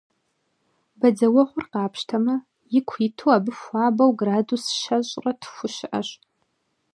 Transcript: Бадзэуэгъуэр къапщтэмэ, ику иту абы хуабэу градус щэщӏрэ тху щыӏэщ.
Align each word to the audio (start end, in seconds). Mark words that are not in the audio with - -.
Бадзэуэгъуэр 0.99 1.65
къапщтэмэ, 1.71 2.35
ику 2.77 2.97
иту 3.05 3.29
абы 3.35 3.51
хуабэу 3.61 4.11
градус 4.19 4.65
щэщӏрэ 4.81 5.31
тху 5.41 5.67
щыӏэщ. 5.75 6.09